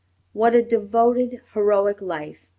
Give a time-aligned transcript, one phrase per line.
[0.33, 2.47] What a devoted, heroic life!